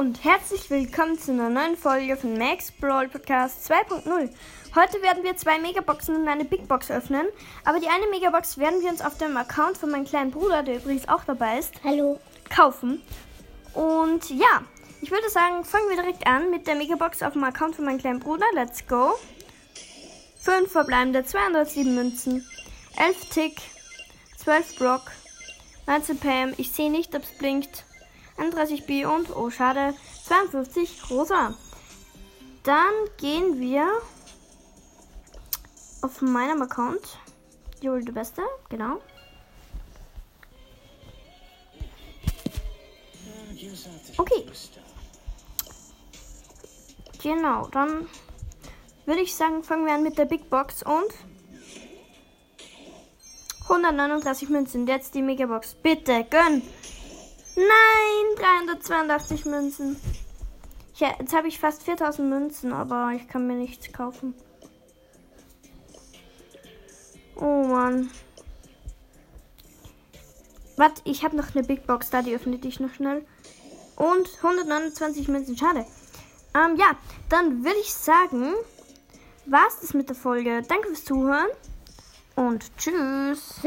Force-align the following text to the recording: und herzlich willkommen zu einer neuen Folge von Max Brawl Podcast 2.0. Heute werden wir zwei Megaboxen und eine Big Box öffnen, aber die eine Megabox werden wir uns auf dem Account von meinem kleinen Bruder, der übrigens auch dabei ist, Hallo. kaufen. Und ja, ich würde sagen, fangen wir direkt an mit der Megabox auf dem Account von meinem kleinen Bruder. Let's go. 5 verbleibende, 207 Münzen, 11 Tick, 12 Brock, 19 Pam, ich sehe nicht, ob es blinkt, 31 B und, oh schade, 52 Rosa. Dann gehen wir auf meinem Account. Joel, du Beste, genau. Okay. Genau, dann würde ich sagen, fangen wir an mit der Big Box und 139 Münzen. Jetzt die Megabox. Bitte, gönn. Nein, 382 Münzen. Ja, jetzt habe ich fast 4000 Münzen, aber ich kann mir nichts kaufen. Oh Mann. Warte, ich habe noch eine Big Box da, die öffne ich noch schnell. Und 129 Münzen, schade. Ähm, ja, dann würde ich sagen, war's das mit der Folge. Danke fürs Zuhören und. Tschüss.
und 0.00 0.24
herzlich 0.24 0.70
willkommen 0.70 1.18
zu 1.18 1.30
einer 1.30 1.50
neuen 1.50 1.76
Folge 1.76 2.16
von 2.16 2.38
Max 2.38 2.72
Brawl 2.72 3.10
Podcast 3.10 3.70
2.0. 3.70 4.30
Heute 4.74 5.02
werden 5.02 5.22
wir 5.22 5.36
zwei 5.36 5.58
Megaboxen 5.58 6.16
und 6.16 6.26
eine 6.26 6.46
Big 6.46 6.66
Box 6.66 6.90
öffnen, 6.90 7.26
aber 7.66 7.80
die 7.80 7.88
eine 7.88 8.06
Megabox 8.06 8.56
werden 8.56 8.80
wir 8.80 8.88
uns 8.88 9.02
auf 9.02 9.18
dem 9.18 9.36
Account 9.36 9.76
von 9.76 9.90
meinem 9.90 10.06
kleinen 10.06 10.30
Bruder, 10.30 10.62
der 10.62 10.76
übrigens 10.76 11.06
auch 11.06 11.24
dabei 11.24 11.58
ist, 11.58 11.74
Hallo. 11.84 12.18
kaufen. 12.48 13.02
Und 13.74 14.30
ja, 14.30 14.62
ich 15.02 15.10
würde 15.10 15.28
sagen, 15.28 15.66
fangen 15.66 15.90
wir 15.90 15.96
direkt 15.96 16.26
an 16.26 16.50
mit 16.50 16.66
der 16.66 16.76
Megabox 16.76 17.22
auf 17.22 17.34
dem 17.34 17.44
Account 17.44 17.76
von 17.76 17.84
meinem 17.84 17.98
kleinen 17.98 18.20
Bruder. 18.20 18.46
Let's 18.54 18.86
go. 18.86 19.18
5 20.40 20.72
verbleibende, 20.72 21.26
207 21.26 21.94
Münzen, 21.94 22.48
11 22.96 23.28
Tick, 23.28 23.60
12 24.38 24.78
Brock, 24.78 25.02
19 25.86 26.18
Pam, 26.18 26.54
ich 26.56 26.72
sehe 26.72 26.90
nicht, 26.90 27.14
ob 27.14 27.22
es 27.22 27.36
blinkt, 27.36 27.84
31 28.40 28.86
B 28.86 29.04
und, 29.04 29.36
oh 29.36 29.50
schade, 29.50 29.94
52 30.26 31.10
Rosa. 31.10 31.54
Dann 32.62 32.92
gehen 33.18 33.60
wir 33.60 33.86
auf 36.02 36.22
meinem 36.22 36.62
Account. 36.62 37.18
Joel, 37.82 38.04
du 38.04 38.12
Beste, 38.12 38.42
genau. 38.68 39.00
Okay. 44.16 44.46
Genau, 47.22 47.66
dann 47.68 48.08
würde 49.04 49.20
ich 49.20 49.34
sagen, 49.34 49.62
fangen 49.62 49.84
wir 49.84 49.92
an 49.92 50.02
mit 50.02 50.16
der 50.16 50.24
Big 50.24 50.48
Box 50.48 50.82
und 50.82 51.12
139 53.64 54.48
Münzen. 54.48 54.86
Jetzt 54.86 55.14
die 55.14 55.22
Megabox. 55.22 55.74
Bitte, 55.74 56.24
gönn. 56.24 56.62
Nein, 57.56 57.66
382 58.40 59.44
Münzen. 59.44 59.96
Ja, 60.96 61.14
jetzt 61.18 61.34
habe 61.34 61.48
ich 61.48 61.58
fast 61.58 61.82
4000 61.82 62.28
Münzen, 62.28 62.72
aber 62.72 63.12
ich 63.14 63.28
kann 63.28 63.46
mir 63.46 63.54
nichts 63.54 63.92
kaufen. 63.92 64.34
Oh 67.36 67.64
Mann. 67.64 68.10
Warte, 70.76 71.02
ich 71.04 71.24
habe 71.24 71.36
noch 71.36 71.54
eine 71.54 71.66
Big 71.66 71.86
Box 71.86 72.10
da, 72.10 72.22
die 72.22 72.34
öffne 72.34 72.58
ich 72.62 72.80
noch 72.80 72.94
schnell. 72.94 73.24
Und 73.96 74.28
129 74.42 75.28
Münzen, 75.28 75.56
schade. 75.56 75.84
Ähm, 76.54 76.76
ja, 76.76 76.92
dann 77.28 77.64
würde 77.64 77.78
ich 77.80 77.92
sagen, 77.92 78.54
war's 79.46 79.80
das 79.80 79.94
mit 79.94 80.08
der 80.08 80.16
Folge. 80.16 80.62
Danke 80.66 80.88
fürs 80.88 81.04
Zuhören 81.04 81.48
und. 82.34 82.76
Tschüss. 82.76 83.60